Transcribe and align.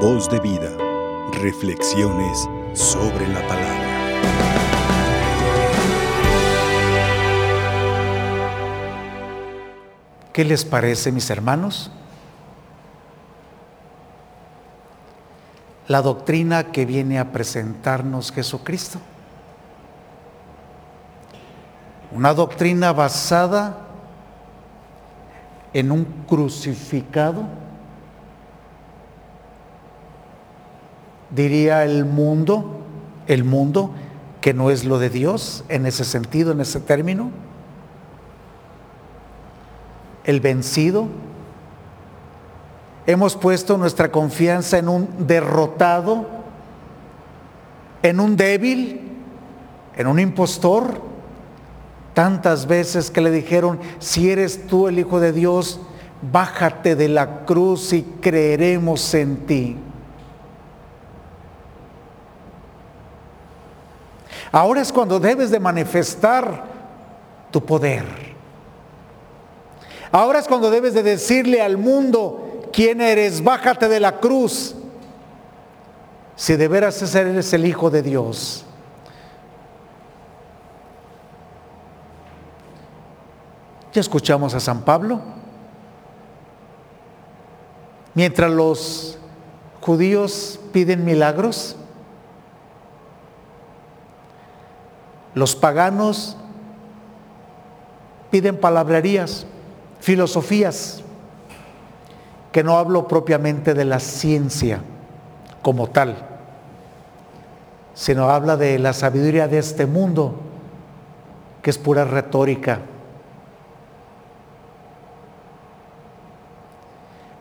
Voz 0.00 0.28
de 0.28 0.38
vida. 0.40 0.70
Reflexiones 1.40 2.46
sobre 2.74 3.26
la 3.28 3.40
palabra. 3.48 3.86
¿Qué 10.34 10.44
les 10.44 10.66
parece, 10.66 11.10
mis 11.10 11.30
hermanos? 11.30 11.90
La 15.88 16.02
doctrina 16.02 16.72
que 16.72 16.84
viene 16.84 17.18
a 17.18 17.32
presentarnos 17.32 18.30
Jesucristo. 18.32 18.98
Una 22.12 22.34
doctrina 22.34 22.92
basada 22.92 23.78
en 25.72 25.90
un 25.90 26.04
crucificado, 26.28 27.44
diría 31.30 31.84
el 31.84 32.04
mundo, 32.04 32.80
el 33.26 33.44
mundo 33.44 33.90
que 34.40 34.54
no 34.54 34.70
es 34.70 34.84
lo 34.84 34.98
de 34.98 35.10
Dios 35.10 35.64
en 35.68 35.86
ese 35.86 36.04
sentido, 36.04 36.52
en 36.52 36.60
ese 36.60 36.80
término, 36.80 37.30
el 40.24 40.40
vencido. 40.40 41.06
Hemos 43.06 43.36
puesto 43.36 43.78
nuestra 43.78 44.10
confianza 44.10 44.78
en 44.78 44.88
un 44.88 45.08
derrotado, 45.26 46.26
en 48.02 48.20
un 48.20 48.36
débil, 48.36 49.00
en 49.96 50.06
un 50.06 50.18
impostor, 50.18 51.06
Tantas 52.16 52.66
veces 52.66 53.10
que 53.10 53.20
le 53.20 53.30
dijeron, 53.30 53.78
si 53.98 54.30
eres 54.30 54.66
tú 54.68 54.88
el 54.88 54.98
Hijo 54.98 55.20
de 55.20 55.32
Dios, 55.32 55.80
bájate 56.32 56.96
de 56.96 57.10
la 57.10 57.44
cruz 57.44 57.92
y 57.92 58.04
creeremos 58.22 59.12
en 59.12 59.44
ti. 59.44 59.76
Ahora 64.56 64.80
es 64.80 64.90
cuando 64.90 65.20
debes 65.20 65.50
de 65.50 65.60
manifestar 65.60 66.64
tu 67.50 67.62
poder. 67.62 68.06
Ahora 70.10 70.38
es 70.38 70.48
cuando 70.48 70.70
debes 70.70 70.94
de 70.94 71.02
decirle 71.02 71.60
al 71.60 71.76
mundo 71.76 72.62
quién 72.72 73.02
eres, 73.02 73.44
bájate 73.44 73.86
de 73.86 74.00
la 74.00 74.18
cruz. 74.18 74.74
Si 76.36 76.56
de 76.56 76.68
veras 76.68 77.14
eres 77.14 77.52
el 77.52 77.66
Hijo 77.66 77.90
de 77.90 78.00
Dios. 78.00 78.64
Ya 83.92 84.00
escuchamos 84.00 84.54
a 84.54 84.60
San 84.60 84.86
Pablo. 84.86 85.20
Mientras 88.14 88.50
los 88.50 89.18
judíos 89.82 90.58
piden 90.72 91.04
milagros, 91.04 91.76
los 95.36 95.54
paganos 95.54 96.36
piden 98.30 98.56
palabrerías, 98.56 99.46
filosofías, 100.00 101.02
que 102.50 102.64
no 102.64 102.76
hablo 102.78 103.06
propiamente 103.06 103.72
de 103.72 103.84
la 103.84 104.00
ciencia 104.00 104.80
como 105.62 105.86
tal, 105.86 106.16
sino 107.94 108.30
habla 108.30 108.56
de 108.56 108.80
la 108.80 108.92
sabiduría 108.92 109.46
de 109.46 109.58
este 109.58 109.86
mundo, 109.86 110.40
que 111.62 111.70
es 111.70 111.78
pura 111.78 112.04
retórica 112.04 112.80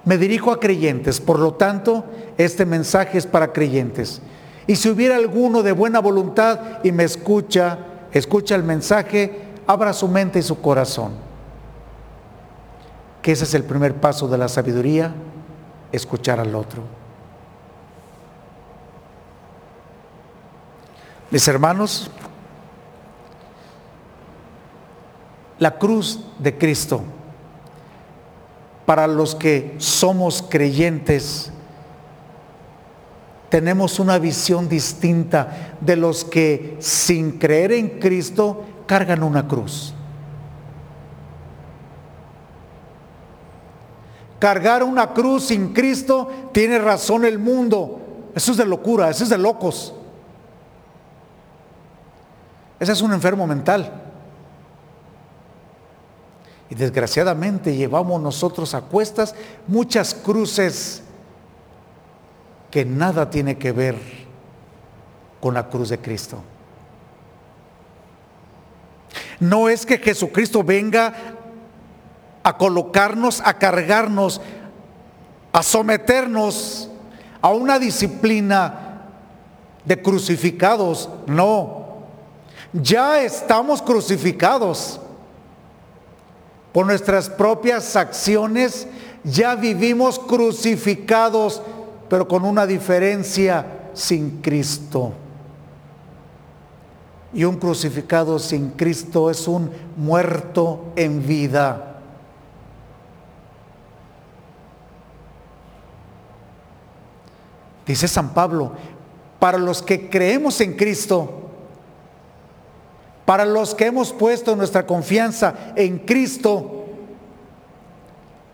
Me 0.05 0.19
dirijo 0.19 0.51
a 0.51 0.59
creyentes, 0.59 1.19
por 1.19 1.39
lo 1.39 1.55
tanto, 1.55 2.05
este 2.37 2.63
mensaje 2.65 3.17
es 3.17 3.25
para 3.25 3.51
creyentes. 3.51 4.21
Y 4.67 4.75
si 4.75 4.89
hubiera 4.89 5.15
alguno 5.15 5.61
de 5.63 5.71
buena 5.71 5.99
voluntad 5.99 6.83
y 6.83 6.91
me 6.91 7.03
escucha, 7.03 7.77
escucha 8.11 8.55
el 8.55 8.63
mensaje, 8.63 9.43
abra 9.67 9.93
su 9.93 10.07
mente 10.07 10.39
y 10.39 10.43
su 10.43 10.59
corazón. 10.61 11.13
Que 13.21 13.31
ese 13.31 13.43
es 13.43 13.53
el 13.53 13.63
primer 13.63 13.95
paso 13.95 14.27
de 14.27 14.37
la 14.37 14.47
sabiduría, 14.47 15.13
escuchar 15.91 16.39
al 16.39 16.55
otro. 16.55 16.83
Mis 21.31 21.47
hermanos, 21.47 22.09
la 25.59 25.77
cruz 25.77 26.19
de 26.39 26.57
Cristo 26.57 27.01
para 28.85 29.07
los 29.07 29.35
que 29.35 29.75
somos 29.79 30.43
creyentes, 30.47 31.51
tenemos 33.55 33.99
una 33.99 34.19
visión 34.19 34.67
distinta 34.67 35.77
de 35.79 35.95
los 35.95 36.25
que 36.25 36.75
sin 36.81 37.39
creer 37.39 37.71
en 37.71 38.01
Cristo 38.01 38.65
cargan 38.85 39.23
una 39.23 39.47
cruz. 39.47 39.93
Cargar 44.39 44.83
una 44.83 45.13
cruz 45.13 45.45
sin 45.45 45.71
Cristo 45.71 46.49
tiene 46.51 46.79
razón 46.79 47.23
el 47.23 47.39
mundo. 47.39 48.01
Eso 48.35 48.51
es 48.51 48.57
de 48.57 48.65
locura, 48.65 49.09
eso 49.09 49.23
es 49.23 49.29
de 49.29 49.37
locos. 49.37 49.93
Ese 52.77 52.91
es 52.91 53.01
un 53.01 53.13
enfermo 53.13 53.47
mental. 53.47 53.89
Y 56.69 56.75
desgraciadamente 56.75 57.73
llevamos 57.73 58.21
nosotros 58.21 58.73
a 58.73 58.81
cuestas 58.81 59.33
muchas 59.65 60.13
cruces 60.13 61.04
que 62.75 62.83
nada 62.83 63.29
tiene 63.29 63.57
que 63.57 63.71
ver 63.71 63.95
con 65.39 65.53
la 65.53 65.69
cruz 65.69 65.87
de 65.87 65.97
Cristo. 65.97 66.43
No 69.39 69.69
es 69.69 69.85
que 69.85 69.97
Jesucristo 69.97 70.61
venga 70.61 71.13
a 72.43 72.57
colocarnos, 72.57 73.41
a 73.45 73.53
cargarnos, 73.53 74.41
a 75.53 75.63
someternos 75.63 76.89
a 77.41 77.47
una 77.51 77.79
disciplina 77.79 79.03
de 79.85 80.01
crucificados. 80.01 81.09
No, 81.27 81.99
ya 82.73 83.21
estamos 83.21 83.81
crucificados 83.81 84.99
por 86.73 86.85
nuestras 86.85 87.29
propias 87.29 87.95
acciones, 87.95 88.85
ya 89.23 89.55
vivimos 89.55 90.19
crucificados, 90.19 91.61
pero 92.09 92.27
con 92.27 92.45
una 92.45 92.65
diferencia 92.65 93.89
sin 93.93 94.41
Cristo. 94.41 95.13
Y 97.33 97.43
un 97.43 97.57
crucificado 97.57 98.39
sin 98.39 98.71
Cristo 98.71 99.29
es 99.29 99.47
un 99.47 99.69
muerto 99.97 100.93
en 100.95 101.25
vida. 101.25 102.01
Dice 107.85 108.07
San 108.07 108.33
Pablo, 108.33 108.71
para 109.39 109.57
los 109.57 109.81
que 109.81 110.09
creemos 110.09 110.59
en 110.61 110.73
Cristo, 110.75 111.41
para 113.25 113.45
los 113.45 113.75
que 113.75 113.87
hemos 113.87 114.13
puesto 114.13 114.55
nuestra 114.55 114.85
confianza 114.85 115.73
en 115.75 115.99
Cristo, 115.99 116.85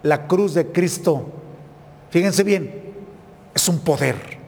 la 0.03 0.27
cruz 0.27 0.53
de 0.53 0.71
Cristo, 0.71 1.25
fíjense 2.09 2.43
bien, 2.43 2.90
es 3.61 3.69
un 3.69 3.79
poder. 3.79 4.39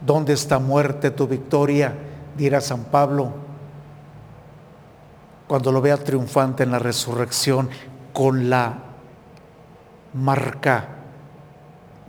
¿Dónde 0.00 0.32
está 0.32 0.60
muerte 0.60 1.10
tu 1.10 1.26
victoria? 1.26 1.92
dirá 2.36 2.60
San 2.60 2.84
Pablo 2.84 3.32
cuando 5.48 5.72
lo 5.72 5.80
vea 5.80 5.96
triunfante 5.96 6.62
en 6.62 6.70
la 6.70 6.78
resurrección 6.78 7.70
con 8.12 8.50
la 8.50 8.74
marca 10.12 10.86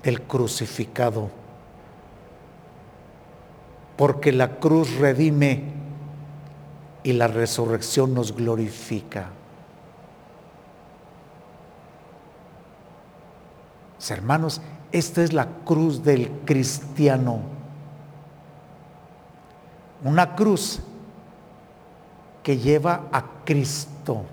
del 0.03 0.21
crucificado 0.23 1.31
porque 3.95 4.33
la 4.33 4.57
cruz 4.59 4.97
redime 4.97 5.63
y 7.03 7.13
la 7.13 7.27
resurrección 7.27 8.13
nos 8.13 8.35
glorifica. 8.35 9.36
Hermanos, 14.11 14.61
esta 14.91 15.23
es 15.23 15.33
la 15.33 15.47
cruz 15.65 16.03
del 16.03 16.29
cristiano. 16.45 17.39
Una 20.03 20.35
cruz 20.35 20.79
que 22.43 22.57
lleva 22.57 23.03
a 23.11 23.23
Cristo. 23.43 24.23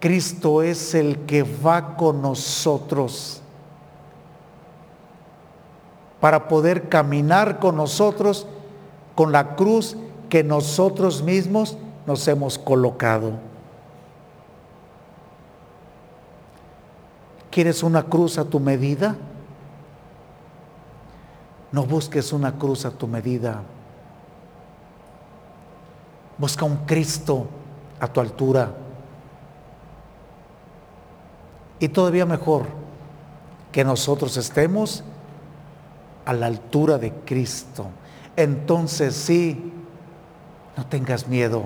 Cristo 0.00 0.62
es 0.62 0.94
el 0.94 1.20
que 1.26 1.42
va 1.42 1.96
con 1.96 2.20
nosotros 2.20 3.40
para 6.20 6.48
poder 6.48 6.88
caminar 6.88 7.58
con 7.58 7.76
nosotros 7.76 8.46
con 9.14 9.32
la 9.32 9.54
cruz 9.56 9.96
que 10.28 10.42
nosotros 10.42 11.22
mismos 11.22 11.78
nos 12.06 12.26
hemos 12.28 12.58
colocado. 12.58 13.32
¿Quieres 17.56 17.82
una 17.82 18.02
cruz 18.02 18.36
a 18.36 18.44
tu 18.44 18.60
medida? 18.60 19.16
No 21.72 21.86
busques 21.86 22.34
una 22.34 22.58
cruz 22.58 22.84
a 22.84 22.90
tu 22.90 23.06
medida. 23.08 23.62
Busca 26.36 26.66
un 26.66 26.76
Cristo 26.84 27.46
a 27.98 28.08
tu 28.08 28.20
altura. 28.20 28.74
Y 31.80 31.88
todavía 31.88 32.26
mejor, 32.26 32.66
que 33.72 33.84
nosotros 33.84 34.36
estemos 34.36 35.02
a 36.26 36.34
la 36.34 36.48
altura 36.48 36.98
de 36.98 37.10
Cristo. 37.24 37.86
Entonces 38.36 39.14
sí, 39.14 39.72
no 40.76 40.84
tengas 40.84 41.26
miedo, 41.26 41.64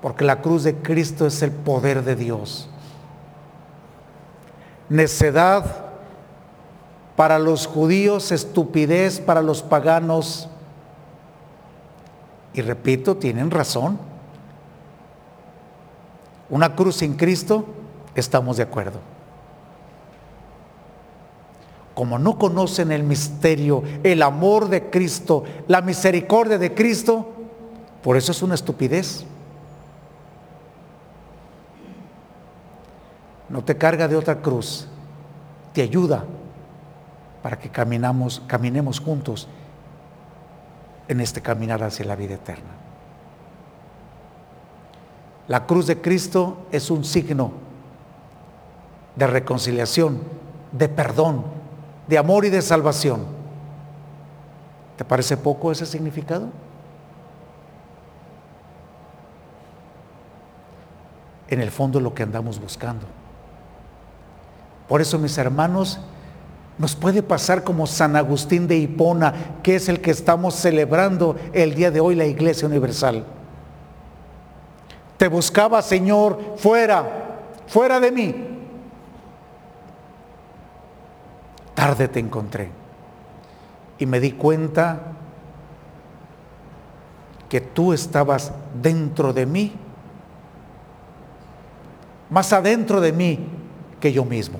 porque 0.00 0.24
la 0.24 0.40
cruz 0.40 0.62
de 0.62 0.76
Cristo 0.76 1.26
es 1.26 1.42
el 1.42 1.50
poder 1.50 2.04
de 2.04 2.14
Dios. 2.14 2.69
Necedad 4.90 5.64
para 7.16 7.38
los 7.38 7.66
judíos, 7.66 8.32
estupidez 8.32 9.18
para 9.20 9.40
los 9.40 9.62
paganos. 9.62 10.46
Y 12.52 12.60
repito, 12.60 13.16
tienen 13.16 13.50
razón. 13.50 13.98
Una 16.50 16.76
cruz 16.76 16.96
sin 16.96 17.14
Cristo, 17.14 17.64
estamos 18.14 18.58
de 18.58 18.64
acuerdo 18.64 19.00
como 22.00 22.18
no 22.18 22.38
conocen 22.38 22.92
el 22.92 23.02
misterio, 23.02 23.82
el 24.02 24.22
amor 24.22 24.70
de 24.70 24.88
Cristo, 24.88 25.44
la 25.68 25.82
misericordia 25.82 26.56
de 26.56 26.72
Cristo, 26.72 27.28
por 28.02 28.16
eso 28.16 28.32
es 28.32 28.42
una 28.42 28.54
estupidez. 28.54 29.26
No 33.50 33.64
te 33.64 33.76
carga 33.76 34.06
de 34.06 34.16
otra 34.16 34.40
cruz, 34.40 34.86
te 35.74 35.82
ayuda 35.82 36.24
para 37.42 37.58
que 37.58 37.68
caminamos, 37.68 38.42
caminemos 38.46 39.00
juntos 39.00 39.48
en 41.08 41.20
este 41.20 41.42
caminar 41.42 41.82
hacia 41.82 42.06
la 42.06 42.14
vida 42.14 42.34
eterna. 42.34 42.70
La 45.48 45.66
cruz 45.66 45.88
de 45.88 46.00
Cristo 46.00 46.66
es 46.70 46.92
un 46.92 47.04
signo 47.04 47.50
de 49.16 49.26
reconciliación, 49.26 50.20
de 50.70 50.88
perdón, 50.88 51.44
de 52.06 52.18
amor 52.18 52.44
y 52.44 52.50
de 52.50 52.62
salvación. 52.62 53.26
¿Te 54.96 55.04
parece 55.04 55.36
poco 55.36 55.72
ese 55.72 55.86
significado? 55.86 56.50
En 61.48 61.60
el 61.60 61.72
fondo 61.72 61.98
lo 61.98 62.14
que 62.14 62.22
andamos 62.22 62.60
buscando. 62.60 63.06
Por 64.90 65.00
eso, 65.00 65.20
mis 65.20 65.38
hermanos, 65.38 66.00
nos 66.76 66.96
puede 66.96 67.22
pasar 67.22 67.62
como 67.62 67.86
San 67.86 68.16
Agustín 68.16 68.66
de 68.66 68.76
Hipona, 68.76 69.32
que 69.62 69.76
es 69.76 69.88
el 69.88 70.00
que 70.00 70.10
estamos 70.10 70.56
celebrando 70.56 71.36
el 71.52 71.76
día 71.76 71.92
de 71.92 72.00
hoy 72.00 72.16
la 72.16 72.26
Iglesia 72.26 72.66
Universal. 72.66 73.24
Te 75.16 75.28
buscaba, 75.28 75.80
Señor, 75.80 76.56
fuera, 76.56 77.08
fuera 77.68 78.00
de 78.00 78.10
mí. 78.10 78.50
tarde 81.80 82.08
te 82.08 82.18
encontré. 82.18 82.68
Y 83.96 84.06
me 84.06 84.18
di 84.18 84.32
cuenta 84.32 85.00
que 87.48 87.60
tú 87.60 87.92
estabas 87.92 88.52
dentro 88.82 89.32
de 89.32 89.46
mí, 89.46 89.72
más 92.28 92.52
adentro 92.52 93.00
de 93.00 93.12
mí 93.12 93.46
que 94.00 94.12
yo 94.12 94.24
mismo. 94.24 94.58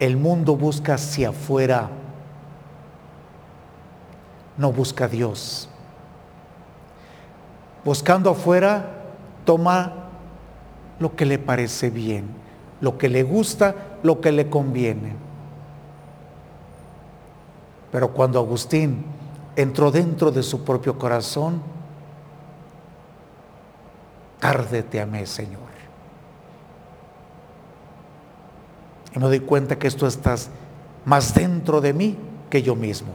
El 0.00 0.16
mundo 0.16 0.56
busca 0.56 0.94
hacia 0.94 1.28
afuera, 1.28 1.88
no 4.56 4.72
busca 4.72 5.04
a 5.04 5.08
Dios. 5.08 5.68
Buscando 7.84 8.30
afuera, 8.30 8.90
toma 9.44 9.92
lo 10.98 11.14
que 11.14 11.24
le 11.24 11.38
parece 11.38 11.90
bien 11.90 12.40
lo 12.80 12.96
que 12.96 13.08
le 13.08 13.22
gusta, 13.22 13.74
lo 14.02 14.20
que 14.20 14.32
le 14.32 14.48
conviene. 14.48 15.14
Pero 17.92 18.12
cuando 18.12 18.38
Agustín 18.38 19.04
entró 19.56 19.90
dentro 19.90 20.30
de 20.30 20.42
su 20.42 20.64
propio 20.64 20.98
corazón, 20.98 21.60
tarde 24.38 24.82
te 24.82 25.00
amé, 25.00 25.26
Señor. 25.26 25.60
Y 28.99 28.99
me 29.18 29.26
doy 29.26 29.40
cuenta 29.40 29.78
que 29.78 29.90
tú 29.90 30.06
estás 30.06 30.50
más 31.04 31.34
dentro 31.34 31.80
de 31.80 31.92
mí 31.92 32.16
que 32.48 32.62
yo 32.62 32.76
mismo. 32.76 33.08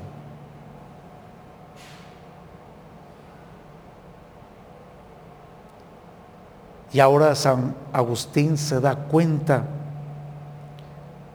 Y 6.92 7.00
ahora 7.00 7.36
San 7.36 7.76
Agustín 7.92 8.58
se 8.58 8.80
da 8.80 8.96
cuenta 8.96 9.66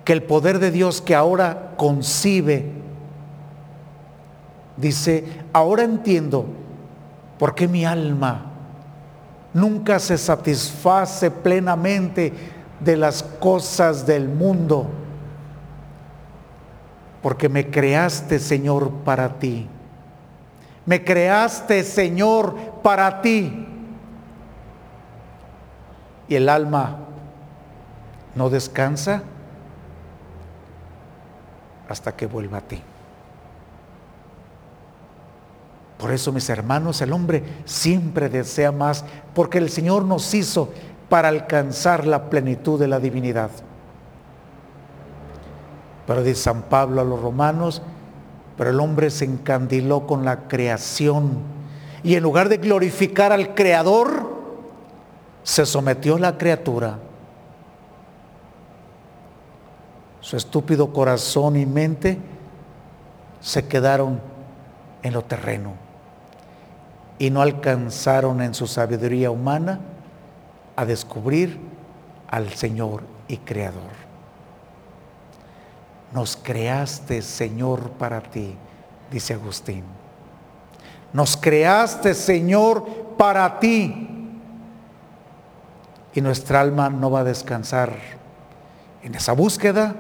que 0.05 0.13
el 0.13 0.23
poder 0.23 0.59
de 0.59 0.71
Dios 0.71 1.03
que 1.03 1.15
ahora 1.15 1.73
concibe, 1.77 2.73
dice, 4.77 5.25
ahora 5.53 5.83
entiendo 5.83 6.47
por 7.39 7.55
qué 7.55 7.69
mi 7.69 7.85
alma 7.85 8.47
nunca 9.53 9.99
se 9.99 10.17
satisface 10.17 11.31
plenamente 11.31 12.33
de 12.81 12.97
las 12.97 13.23
cosas 13.23 14.07
del 14.07 14.29
mundo, 14.29 14.87
porque 17.23 17.49
me 17.49 17.71
creaste, 17.71 18.39
Señor, 18.39 18.91
para 19.05 19.39
ti. 19.39 19.69
Me 20.87 21.05
creaste, 21.05 21.85
Señor, 21.85 22.57
para 22.83 23.21
ti 23.21 23.67
y 26.31 26.37
el 26.37 26.49
alma 26.49 26.97
no 28.37 28.49
descansa 28.49 29.23
hasta 31.89 32.15
que 32.17 32.27
vuelva 32.27 32.59
a 32.59 32.61
ti. 32.61 32.81
Por 35.99 36.13
eso, 36.13 36.33
mis 36.33 36.49
hermanos, 36.49 37.03
el 37.03 37.13
hombre 37.13 37.43
siempre 37.67 38.29
desea 38.29 38.71
más, 38.71 39.05
porque 39.35 39.59
el 39.59 39.69
Señor 39.69 40.05
nos 40.05 40.33
hizo 40.33 40.73
para 41.11 41.29
alcanzar 41.29 42.07
la 42.07 42.31
plenitud 42.31 42.81
de 42.81 42.89
la 42.89 43.01
divinidad. 43.01 43.51
Pero 46.07 46.23
dice 46.23 46.43
San 46.43 46.63
Pablo 46.63 47.03
a 47.03 47.05
los 47.05 47.21
romanos, 47.21 47.83
pero 48.57 48.71
el 48.71 48.81
hombre 48.81 49.11
se 49.11 49.27
encandiló 49.27 50.07
con 50.07 50.25
la 50.25 50.49
creación 50.49 51.39
y 52.03 52.15
en 52.15 52.23
lugar 52.23 52.49
de 52.49 52.57
glorificar 52.57 53.33
al 53.33 53.55
Creador, 53.55 54.31
se 55.43 55.67
sometió 55.67 56.17
la 56.17 56.39
criatura. 56.39 56.99
Su 60.21 60.37
estúpido 60.37 60.93
corazón 60.93 61.57
y 61.57 61.67
mente 61.67 62.19
se 63.41 63.67
quedaron 63.67 64.21
en 65.03 65.13
lo 65.13 65.23
terreno 65.23 65.73
y 67.19 67.31
no 67.31 67.43
alcanzaron 67.43 68.41
en 68.43 68.55
su 68.55 68.67
sabiduría 68.67 69.31
humana 69.31 69.81
a 70.81 70.87
descubrir 70.87 71.61
al 72.27 72.55
Señor 72.55 73.03
y 73.29 73.37
Creador. 73.37 73.93
Nos 76.15 76.37
creaste, 76.37 77.21
Señor, 77.21 77.91
para 77.91 78.23
ti, 78.23 78.57
dice 79.11 79.35
Agustín. 79.35 79.85
Nos 81.13 81.37
creaste, 81.37 82.15
Señor, 82.15 82.87
para 83.19 83.61
ti 83.61 84.09
y 86.15 86.21
nuestra 86.23 86.63
alma 86.63 86.89
no 86.89 87.11
va 87.11 87.21
a 87.21 87.25
descansar 87.25 87.93
en 89.03 89.15
esa 89.15 89.35
búsqueda 89.35 89.95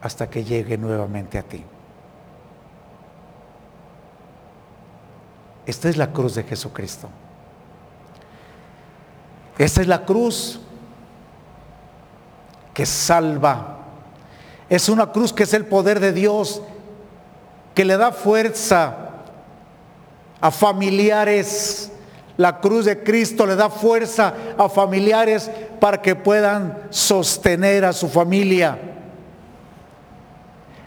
hasta 0.00 0.30
que 0.30 0.42
llegue 0.42 0.78
nuevamente 0.78 1.38
a 1.38 1.42
ti. 1.42 1.62
Esta 5.66 5.90
es 5.90 5.98
la 5.98 6.12
cruz 6.12 6.34
de 6.34 6.44
Jesucristo. 6.44 7.10
Esta 9.60 9.82
es 9.82 9.86
la 9.86 10.04
cruz 10.04 10.58
que 12.72 12.86
salva. 12.86 13.78
Es 14.68 14.88
una 14.88 15.12
cruz 15.12 15.32
que 15.32 15.42
es 15.42 15.52
el 15.52 15.66
poder 15.66 16.00
de 16.00 16.12
Dios, 16.12 16.62
que 17.74 17.84
le 17.84 17.96
da 17.96 18.10
fuerza 18.10 18.96
a 20.40 20.50
familiares 20.50 21.92
la 22.38 22.58
cruz 22.58 22.86
de 22.86 23.02
Cristo 23.02 23.44
le 23.44 23.54
da 23.54 23.68
fuerza 23.68 24.32
a 24.56 24.66
familiares 24.70 25.50
para 25.78 26.00
que 26.00 26.16
puedan 26.16 26.74
sostener 26.88 27.84
a 27.84 27.92
su 27.92 28.08
familia. 28.08 28.78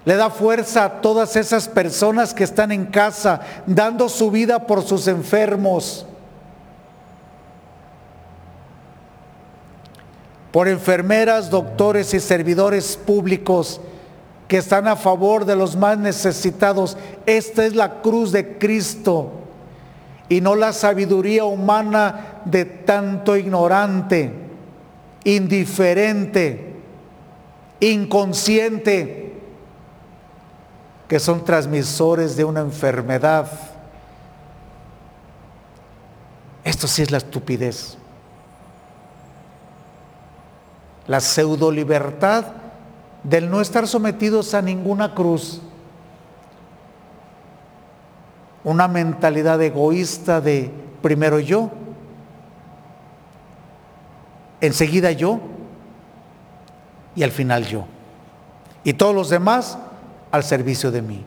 Le 0.04 0.16
da 0.16 0.32
fuerza 0.32 0.86
a 0.86 1.02
todas 1.02 1.36
esas 1.36 1.68
personas 1.68 2.34
que 2.34 2.44
están 2.44 2.72
en 2.72 2.88
casa 2.88 3.40
dando 3.68 4.10
su 4.10 4.32
vida 4.32 4.66
por 4.66 4.82
sus 4.82 5.08
enfermos. 5.08 6.08
Por 10.54 10.68
enfermeras, 10.68 11.50
doctores 11.50 12.14
y 12.14 12.20
servidores 12.20 12.96
públicos 12.96 13.82
que 14.48 14.58
están 14.58 14.88
a 14.88 14.96
favor 14.96 15.46
de 15.46 15.56
los 15.56 15.76
más 15.76 15.98
necesitados. 15.98 16.96
Esta 17.26 17.66
es 17.66 17.76
la 17.76 18.02
cruz 18.04 18.32
de 18.32 18.60
Cristo 18.60 19.32
y 20.30 20.42
no 20.42 20.54
la 20.54 20.72
sabiduría 20.72 21.44
humana 21.44 22.44
de 22.46 22.66
tanto 22.66 23.36
ignorante, 23.36 24.32
indiferente, 25.24 26.76
inconsciente, 27.80 29.34
que 31.08 31.20
son 31.20 31.44
transmisores 31.44 32.36
de 32.36 32.44
una 32.44 32.60
enfermedad. 32.60 33.48
Esto 36.64 36.88
sí 36.88 37.02
es 37.02 37.10
la 37.10 37.18
estupidez. 37.18 37.98
La 41.08 41.20
pseudo 41.20 41.72
libertad 41.72 42.46
del 43.24 43.50
no 43.50 43.62
estar 43.62 43.88
sometidos 43.88 44.54
a 44.54 44.62
ninguna 44.62 45.14
cruz. 45.14 45.62
Una 48.64 48.88
mentalidad 48.88 49.62
egoísta 49.62 50.40
de 50.40 50.72
primero 51.02 51.40
yo, 51.40 51.70
enseguida 54.62 55.12
yo 55.12 55.40
y 57.16 57.24
al 57.24 57.32
final 57.32 57.66
yo. 57.66 57.86
Y 58.86 58.94
todos 58.94 59.14
los 59.14 59.30
demás 59.30 59.78
al 60.32 60.44
servicio 60.44 60.92
de 60.92 61.02
mí. 61.02 61.26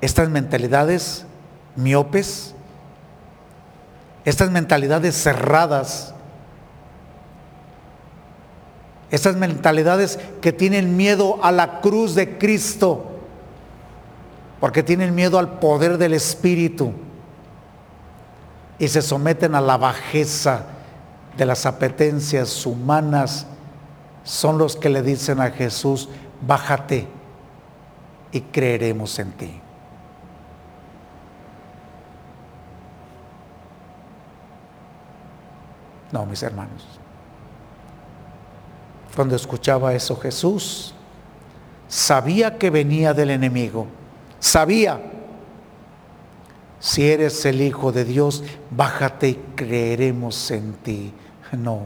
Estas 0.00 0.28
mentalidades 0.28 1.26
miopes, 1.74 2.54
estas 4.24 4.50
mentalidades 4.50 5.14
cerradas, 5.20 6.14
esas 9.10 9.36
mentalidades 9.36 10.18
que 10.40 10.52
tienen 10.52 10.96
miedo 10.96 11.38
a 11.42 11.52
la 11.52 11.80
cruz 11.80 12.14
de 12.14 12.38
Cristo, 12.38 13.04
porque 14.60 14.82
tienen 14.82 15.14
miedo 15.14 15.38
al 15.38 15.58
poder 15.58 15.98
del 15.98 16.14
Espíritu 16.14 16.92
y 18.78 18.88
se 18.88 19.02
someten 19.02 19.54
a 19.54 19.60
la 19.60 19.76
bajeza 19.76 20.66
de 21.36 21.46
las 21.46 21.66
apetencias 21.66 22.66
humanas, 22.66 23.46
son 24.24 24.58
los 24.58 24.76
que 24.76 24.88
le 24.88 25.02
dicen 25.02 25.40
a 25.40 25.50
Jesús, 25.50 26.08
bájate 26.46 27.06
y 28.32 28.40
creeremos 28.40 29.18
en 29.18 29.32
ti. 29.32 29.60
No, 36.12 36.26
mis 36.26 36.42
hermanos. 36.42 37.00
Cuando 39.16 39.34
escuchaba 39.34 39.94
eso 39.94 40.14
Jesús, 40.14 40.94
sabía 41.88 42.58
que 42.58 42.68
venía 42.68 43.14
del 43.14 43.30
enemigo. 43.30 43.86
Sabía, 44.38 45.00
si 46.78 47.10
eres 47.10 47.42
el 47.46 47.62
Hijo 47.62 47.92
de 47.92 48.04
Dios, 48.04 48.44
bájate 48.70 49.28
y 49.30 49.34
creeremos 49.56 50.50
en 50.50 50.74
ti. 50.74 51.14
No. 51.52 51.84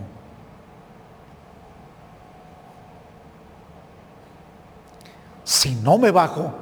Si 5.45 5.77
no 5.77 5.99
me 5.99 6.11
bajo, 6.11 6.53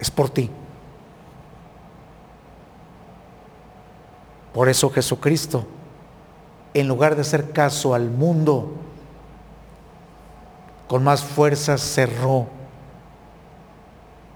es 0.00 0.10
por 0.10 0.28
ti. 0.28 0.50
Por 4.52 4.68
eso 4.68 4.90
Jesucristo, 4.90 5.68
en 6.74 6.88
lugar 6.88 7.14
de 7.14 7.20
hacer 7.20 7.52
caso 7.52 7.94
al 7.94 8.10
mundo, 8.10 8.72
con 10.88 11.04
más 11.04 11.22
fuerza 11.22 11.76
cerró 11.76 12.46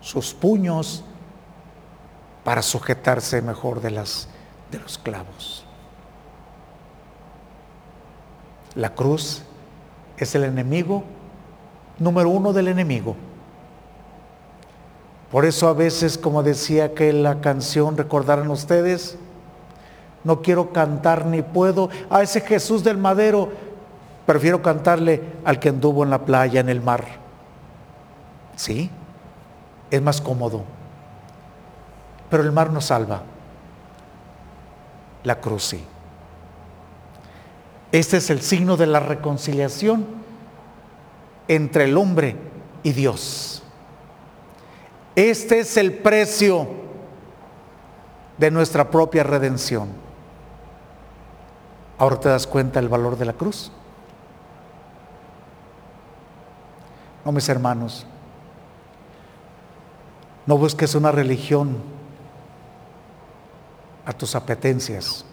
sus 0.01 0.35
puños 0.35 1.03
para 2.45 2.63
sujetarse 2.63 3.41
mejor 3.41 3.81
de, 3.81 3.91
de 3.91 4.79
los 4.79 4.99
clavos. 4.99 5.65
La 8.75 8.95
cruz 8.95 9.43
es 10.17 10.35
el 10.35 10.45
enemigo 10.45 11.05
número 11.99 12.29
uno 12.29 12.53
del 12.53 12.69
enemigo. 12.69 13.17
Por 15.31 15.47
eso 15.47 15.69
a 15.69 15.73
veces, 15.73 16.19
como 16.19 16.43
decía 16.43 16.95
que 16.95 17.13
la 17.13 17.41
canción, 17.41 17.97
recordaron 17.97 18.51
ustedes, 18.51 19.17
no 20.25 20.43
quiero 20.43 20.73
cantar 20.73 21.27
ni 21.27 21.43
puedo 21.43 21.89
a 22.11 22.23
ese 22.23 22.41
Jesús 22.41 22.85
del 22.85 22.99
madero 22.99 23.51
Prefiero 24.27 24.63
cantarle 24.63 25.23
al 25.45 25.59
que 25.59 25.69
anduvo 25.69 26.05
en 26.05 26.11
la 26.11 26.25
playa, 26.25 26.61
en 26.61 26.69
el 26.69 26.81
mar. 26.81 27.05
¿Sí? 28.57 28.91
Es 29.91 30.01
más 30.01 30.21
cómodo. 30.21 30.65
Pero 32.31 32.43
el 32.43 32.53
mar 32.53 32.71
no 32.71 32.81
salva. 32.81 33.23
La 35.25 35.41
cruz 35.41 35.65
sí. 35.65 35.85
Este 37.91 38.17
es 38.17 38.31
el 38.31 38.41
signo 38.41 38.77
de 38.77 38.87
la 38.87 39.01
reconciliación 39.01 40.07
entre 41.49 41.85
el 41.85 41.97
hombre 41.97 42.37
y 42.83 42.93
Dios. 42.93 43.63
Este 45.15 45.61
es 45.61 45.77
el 45.77 45.93
precio 45.93 46.69
de 48.39 48.51
nuestra 48.51 48.91
propia 48.91 49.23
redención. 49.25 49.91
Ahora 51.99 52.19
te 52.19 52.31
das 52.31 52.47
cuenta 52.47 52.81
el 52.81 52.89
valor 52.89 53.19
de 53.19 53.27
la 53.27 53.35
cruz. 53.35 53.71
No, 57.25 57.31
mis 57.31 57.49
hermanos, 57.49 58.05
no 60.47 60.57
busques 60.59 60.95
una 60.95 61.13
religión 61.13 61.77
a 64.05 64.13
tus 64.13 64.35
apetencias. 64.35 65.25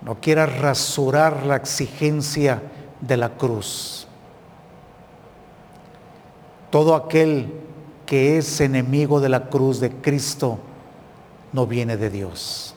No 0.00 0.20
quieras 0.20 0.58
rasurar 0.58 1.44
la 1.44 1.56
exigencia 1.56 2.62
de 3.00 3.16
la 3.16 3.30
cruz. 3.30 4.06
Todo 6.70 6.94
aquel 6.94 7.52
que 8.06 8.38
es 8.38 8.60
enemigo 8.60 9.20
de 9.20 9.28
la 9.28 9.48
cruz 9.48 9.80
de 9.80 9.90
Cristo 9.90 10.58
no 11.52 11.66
viene 11.66 11.96
de 11.96 12.10
Dios. 12.10 12.74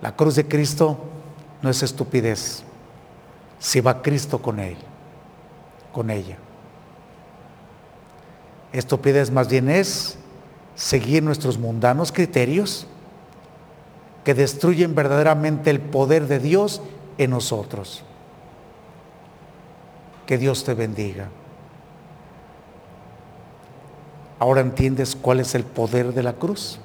La 0.00 0.14
cruz 0.14 0.36
de 0.36 0.46
Cristo 0.46 0.96
no 1.60 1.70
es 1.70 1.82
estupidez 1.82 2.64
si 3.58 3.80
va 3.80 4.02
Cristo 4.02 4.40
con 4.40 4.60
él, 4.60 4.76
con 5.92 6.10
ella. 6.10 6.36
Estupidez 8.72 9.30
más 9.30 9.48
bien 9.48 9.68
es 9.70 10.18
seguir 10.74 11.22
nuestros 11.22 11.58
mundanos 11.58 12.12
criterios 12.12 12.86
que 14.24 14.34
destruyen 14.34 14.94
verdaderamente 14.94 15.70
el 15.70 15.80
poder 15.80 16.26
de 16.26 16.38
Dios 16.38 16.82
en 17.16 17.30
nosotros. 17.30 18.02
Que 20.26 20.36
Dios 20.36 20.64
te 20.64 20.74
bendiga. 20.74 21.28
Ahora 24.38 24.60
entiendes 24.60 25.16
cuál 25.16 25.40
es 25.40 25.54
el 25.54 25.64
poder 25.64 26.12
de 26.12 26.22
la 26.22 26.34
cruz. 26.34 26.78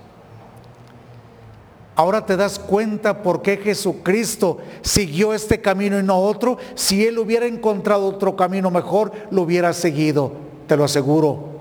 Ahora 1.96 2.26
te 2.26 2.36
das 2.36 2.58
cuenta 2.58 3.22
por 3.22 3.44
qué 3.44 3.58
Jesucristo 3.58 4.58
siguió 4.82 5.34
este 5.34 5.62
camino 5.62 6.00
y 6.00 6.04
no 6.04 6.18
otro. 6.20 6.58
Si 6.74 7.06
Él 7.06 7.20
hubiera 7.20 7.46
encontrado 7.46 8.08
otro 8.08 8.36
camino 8.36 8.72
mejor, 8.72 9.12
lo 9.30 9.44
hubiera 9.44 9.74
seguido, 9.74 10.32
te 10.68 10.76
lo 10.76 10.86
aseguro. 10.86 11.54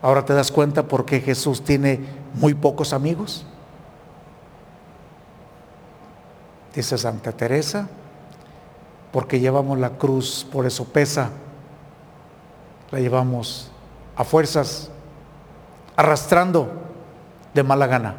Ahora 0.00 0.24
te 0.24 0.32
das 0.32 0.52
cuenta 0.52 0.84
por 0.84 1.04
qué 1.04 1.20
Jesús 1.20 1.62
tiene 1.62 2.00
muy 2.34 2.54
pocos 2.54 2.92
amigos. 2.92 3.44
Dice 6.74 6.96
Santa 6.98 7.32
Teresa, 7.32 7.88
porque 9.10 9.40
llevamos 9.40 9.78
la 9.78 9.90
cruz, 9.90 10.46
por 10.50 10.66
eso 10.66 10.84
pesa. 10.84 11.30
La 12.90 13.00
llevamos 13.00 13.70
a 14.16 14.24
fuerzas 14.24 14.90
arrastrando 15.96 16.70
de 17.54 17.62
mala 17.62 17.86
gana. 17.86 18.14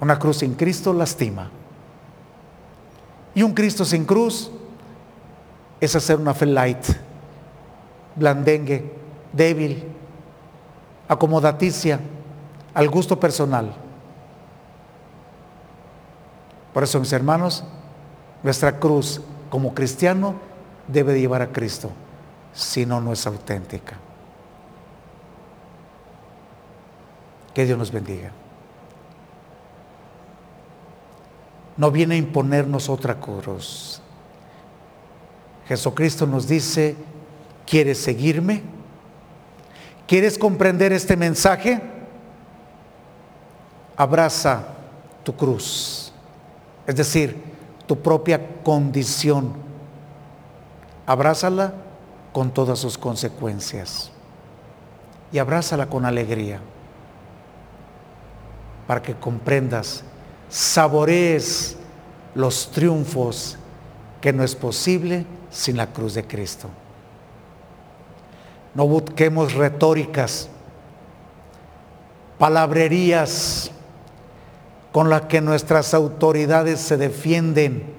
Una 0.00 0.18
cruz 0.18 0.38
sin 0.38 0.54
Cristo 0.54 0.92
lastima. 0.92 1.50
Y 3.34 3.42
un 3.42 3.54
Cristo 3.54 3.84
sin 3.84 4.04
cruz 4.04 4.50
es 5.80 5.96
hacer 5.96 6.18
una 6.18 6.34
fe 6.34 6.46
light, 6.46 6.84
blandengue, 8.16 8.92
débil, 9.32 9.84
acomodaticia, 11.08 12.00
al 12.74 12.88
gusto 12.88 13.18
personal. 13.18 13.74
Por 16.72 16.82
eso, 16.82 16.98
mis 17.00 17.12
hermanos, 17.12 17.64
nuestra 18.42 18.78
cruz 18.78 19.20
como 19.50 19.74
cristiano 19.74 20.34
debe 20.88 21.18
llevar 21.20 21.42
a 21.42 21.48
Cristo, 21.48 21.90
si 22.52 22.84
no, 22.86 23.00
no 23.00 23.12
es 23.12 23.26
auténtica. 23.26 23.96
Que 27.54 27.64
Dios 27.64 27.78
nos 27.78 27.90
bendiga. 27.90 28.30
No 31.76 31.90
viene 31.90 32.14
a 32.14 32.18
imponernos 32.18 32.88
otra 32.88 33.18
cruz. 33.18 34.00
Jesucristo 35.66 36.26
nos 36.26 36.46
dice, 36.46 36.96
¿quieres 37.66 37.98
seguirme? 37.98 38.62
¿Quieres 40.06 40.36
comprender 40.36 40.92
este 40.92 41.16
mensaje? 41.16 41.80
Abraza 43.96 44.64
tu 45.22 45.34
cruz, 45.34 46.12
es 46.86 46.96
decir, 46.96 47.42
tu 47.86 48.00
propia 48.00 48.62
condición. 48.62 49.52
Abrázala 51.06 51.72
con 52.32 52.52
todas 52.52 52.78
sus 52.78 52.96
consecuencias 52.98 54.10
y 55.30 55.38
abrázala 55.38 55.88
con 55.88 56.04
alegría 56.04 56.60
para 58.86 59.02
que 59.02 59.14
comprendas, 59.14 60.04
saborees 60.48 61.76
los 62.34 62.70
triunfos 62.70 63.56
que 64.20 64.32
no 64.32 64.42
es 64.42 64.54
posible 64.54 65.26
sin 65.50 65.76
la 65.76 65.92
cruz 65.92 66.14
de 66.14 66.26
Cristo. 66.26 66.68
No 68.74 68.86
busquemos 68.86 69.54
retóricas, 69.54 70.48
palabrerías 72.38 73.70
con 74.92 75.08
las 75.08 75.22
que 75.22 75.40
nuestras 75.40 75.94
autoridades 75.94 76.80
se 76.80 76.96
defienden 76.96 77.94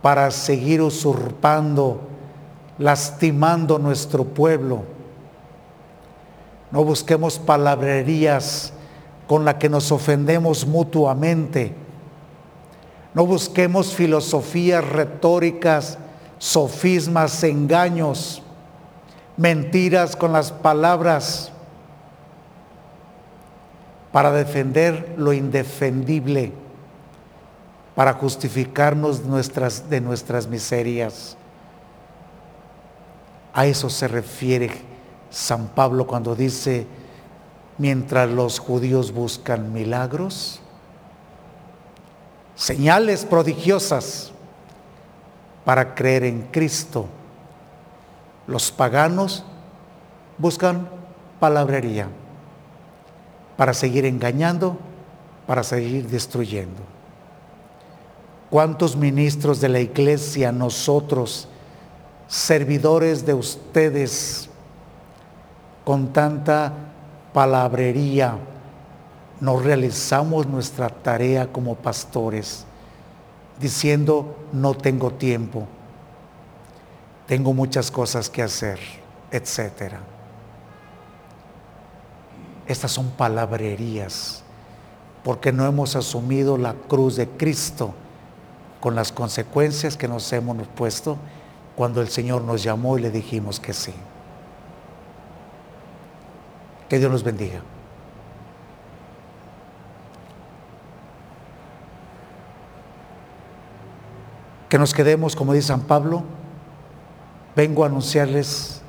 para 0.00 0.30
seguir 0.30 0.80
usurpando, 0.80 2.07
lastimando 2.78 3.78
nuestro 3.78 4.24
pueblo. 4.24 4.84
No 6.70 6.84
busquemos 6.84 7.38
palabrerías 7.38 8.72
con 9.26 9.44
las 9.44 9.54
que 9.54 9.68
nos 9.68 9.90
ofendemos 9.90 10.66
mutuamente. 10.66 11.74
No 13.14 13.26
busquemos 13.26 13.94
filosofías 13.94 14.86
retóricas, 14.86 15.98
sofismas, 16.38 17.42
engaños, 17.42 18.42
mentiras 19.36 20.14
con 20.14 20.32
las 20.32 20.52
palabras 20.52 21.50
para 24.12 24.30
defender 24.30 25.14
lo 25.16 25.32
indefendible, 25.32 26.52
para 27.94 28.12
justificarnos 28.12 29.24
nuestras, 29.24 29.88
de 29.88 30.00
nuestras 30.00 30.46
miserias. 30.46 31.37
A 33.58 33.66
eso 33.66 33.90
se 33.90 34.06
refiere 34.06 34.70
San 35.30 35.66
Pablo 35.66 36.06
cuando 36.06 36.36
dice, 36.36 36.86
mientras 37.76 38.30
los 38.30 38.60
judíos 38.60 39.10
buscan 39.10 39.72
milagros, 39.72 40.60
señales 42.54 43.24
prodigiosas 43.24 44.30
para 45.64 45.96
creer 45.96 46.22
en 46.22 46.42
Cristo, 46.52 47.06
los 48.46 48.70
paganos 48.70 49.42
buscan 50.38 50.88
palabrería 51.40 52.06
para 53.56 53.74
seguir 53.74 54.04
engañando, 54.04 54.78
para 55.48 55.64
seguir 55.64 56.06
destruyendo. 56.06 56.80
¿Cuántos 58.50 58.94
ministros 58.94 59.60
de 59.60 59.68
la 59.68 59.80
iglesia, 59.80 60.52
nosotros, 60.52 61.48
servidores 62.28 63.24
de 63.24 63.32
ustedes, 63.32 64.50
con 65.84 66.12
tanta 66.12 66.72
palabrería, 67.32 68.36
no 69.40 69.58
realizamos 69.58 70.46
nuestra 70.46 70.90
tarea 70.90 71.50
como 71.50 71.74
pastores, 71.74 72.64
diciendo, 73.58 74.36
no 74.52 74.74
tengo 74.74 75.12
tiempo, 75.12 75.66
tengo 77.26 77.54
muchas 77.54 77.90
cosas 77.90 78.28
que 78.28 78.42
hacer, 78.42 78.78
etcétera? 79.30 80.00
Estas 82.66 82.92
son 82.92 83.08
palabrerías, 83.10 84.42
porque 85.24 85.50
no 85.52 85.64
hemos 85.64 85.96
asumido 85.96 86.58
la 86.58 86.74
cruz 86.74 87.16
de 87.16 87.26
Cristo 87.26 87.94
con 88.80 88.94
las 88.94 89.12
consecuencias 89.12 89.96
que 89.96 90.08
nos 90.08 90.30
hemos 90.32 90.66
puesto 90.68 91.16
cuando 91.78 92.00
el 92.00 92.08
Señor 92.08 92.42
nos 92.42 92.64
llamó 92.64 92.98
y 92.98 93.02
le 93.02 93.12
dijimos 93.12 93.60
que 93.60 93.72
sí. 93.72 93.94
Que 96.88 96.98
Dios 96.98 97.08
nos 97.08 97.22
bendiga. 97.22 97.60
Que 104.68 104.76
nos 104.76 104.92
quedemos, 104.92 105.36
como 105.36 105.52
dice 105.52 105.68
San 105.68 105.82
Pablo, 105.82 106.24
vengo 107.54 107.84
a 107.84 107.86
anunciarles 107.86 108.82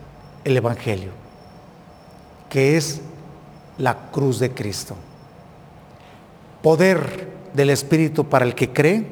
el 0.43 0.57
Evangelio, 0.57 1.11
que 2.49 2.75
es 2.75 3.01
la 3.77 4.09
cruz 4.09 4.39
de 4.39 4.51
Cristo. 4.51 4.95
Poder 6.63 7.37
del 7.53 7.69
Espíritu 7.69 8.25
para 8.25 8.45
el 8.45 8.55
que 8.55 8.73
cree, 8.73 9.05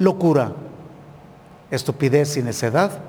locura, 0.00 0.63
estupidez 1.70 2.36
y 2.36 2.42
necedad 2.42 3.00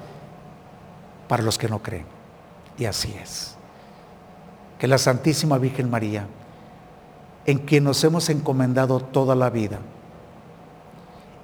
para 1.27 1.43
los 1.43 1.57
que 1.57 1.69
no 1.69 1.81
creen. 1.81 2.05
Y 2.77 2.85
así 2.85 3.15
es. 3.21 3.55
Que 4.79 4.87
la 4.87 4.97
Santísima 4.97 5.57
Virgen 5.57 5.89
María, 5.89 6.27
en 7.45 7.59
quien 7.59 7.83
nos 7.83 8.03
hemos 8.03 8.29
encomendado 8.29 8.99
toda 8.99 9.35
la 9.35 9.49
vida, 9.49 9.79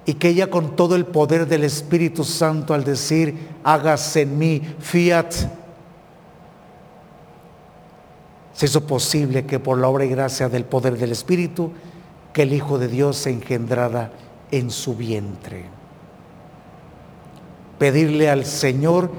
y 0.06 0.15
que 0.15 0.30
ella 0.30 0.50
con 0.50 0.76
todo 0.76 0.95
el 0.95 1.06
poder 1.06 1.47
del 1.47 1.63
Espíritu 1.63 2.24
Santo 2.24 2.74
al 2.74 2.84
decir, 2.84 3.50
hágase 3.63 4.21
en 4.21 4.38
mí 4.38 4.62
fiat, 4.80 5.32
se 8.54 8.65
hizo 8.65 8.86
posible 8.86 9.45
que 9.45 9.60
por 9.60 9.78
la 9.78 9.88
obra 9.88 10.06
y 10.06 10.10
gracia 10.10 10.50
del 10.50 10.65
poder 10.65 10.97
del 10.97 11.12
Espíritu, 11.12 11.71
que 12.34 12.43
el 12.43 12.54
Hijo 12.54 12.78
de 12.78 12.88
Dios 12.88 13.17
se 13.17 13.30
engendrara 13.30 14.12
en 14.52 14.69
su 14.69 14.95
vientre. 14.95 15.80
Pedirle 17.81 18.29
al 18.29 18.45
Señor 18.45 19.09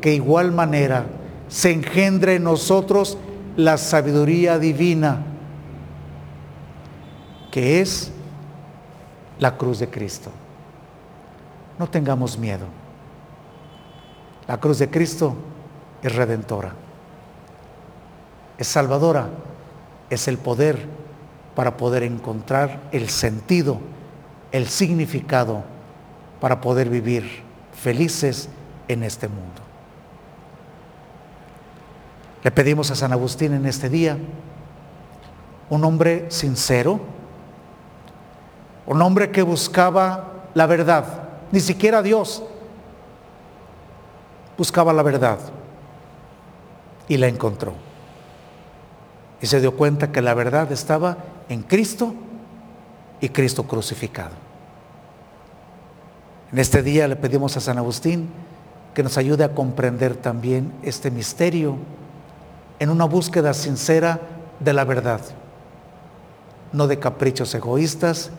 que 0.00 0.14
igual 0.14 0.50
manera 0.50 1.06
se 1.46 1.70
engendre 1.70 2.34
en 2.34 2.42
nosotros 2.42 3.16
la 3.54 3.78
sabiduría 3.78 4.58
divina, 4.58 5.22
que 7.52 7.80
es 7.80 8.10
la 9.38 9.56
cruz 9.56 9.78
de 9.78 9.88
Cristo. 9.88 10.32
No 11.78 11.88
tengamos 11.88 12.36
miedo. 12.36 12.66
La 14.48 14.58
cruz 14.58 14.80
de 14.80 14.90
Cristo 14.90 15.36
es 16.02 16.12
redentora 16.16 16.74
es 18.58 18.66
salvadora, 18.66 19.28
es 20.10 20.28
el 20.28 20.36
poder 20.36 20.84
para 21.54 21.76
poder 21.76 22.02
encontrar 22.02 22.80
el 22.92 23.08
sentido, 23.08 23.78
el 24.52 24.66
significado, 24.66 25.62
para 26.40 26.60
poder 26.60 26.90
vivir 26.90 27.47
felices 27.82 28.48
en 28.88 29.02
este 29.02 29.28
mundo. 29.28 29.62
Le 32.42 32.50
pedimos 32.50 32.90
a 32.90 32.94
San 32.94 33.12
Agustín 33.12 33.52
en 33.52 33.66
este 33.66 33.88
día 33.88 34.16
un 35.70 35.84
hombre 35.84 36.30
sincero, 36.30 37.00
un 38.86 39.02
hombre 39.02 39.30
que 39.30 39.42
buscaba 39.42 40.32
la 40.54 40.66
verdad, 40.66 41.28
ni 41.52 41.60
siquiera 41.60 42.02
Dios 42.02 42.42
buscaba 44.56 44.92
la 44.92 45.02
verdad 45.02 45.38
y 47.06 47.16
la 47.16 47.28
encontró 47.28 47.74
y 49.40 49.46
se 49.46 49.60
dio 49.60 49.76
cuenta 49.76 50.10
que 50.10 50.20
la 50.20 50.34
verdad 50.34 50.72
estaba 50.72 51.16
en 51.48 51.62
Cristo 51.62 52.12
y 53.20 53.28
Cristo 53.28 53.64
crucificado. 53.64 54.47
En 56.52 56.58
este 56.58 56.82
día 56.82 57.06
le 57.08 57.16
pedimos 57.16 57.56
a 57.56 57.60
San 57.60 57.78
Agustín 57.78 58.28
que 58.94 59.02
nos 59.02 59.18
ayude 59.18 59.44
a 59.44 59.54
comprender 59.54 60.16
también 60.16 60.72
este 60.82 61.10
misterio 61.10 61.76
en 62.78 62.90
una 62.90 63.04
búsqueda 63.04 63.52
sincera 63.54 64.20
de 64.60 64.72
la 64.72 64.84
verdad, 64.84 65.20
no 66.72 66.86
de 66.86 66.98
caprichos 66.98 67.54
egoístas 67.54 68.30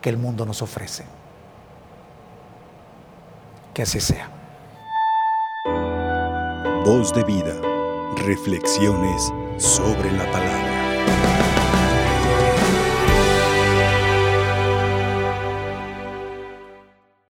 que 0.00 0.08
el 0.10 0.16
mundo 0.16 0.46
nos 0.46 0.62
ofrece. 0.62 1.04
Que 3.74 3.82
así 3.82 4.00
sea. 4.00 4.30
Voz 6.84 7.12
de 7.14 7.24
vida. 7.24 7.54
Reflexiones 8.26 9.32
sobre 9.58 10.10
la 10.12 10.24
palabra. 10.32 11.39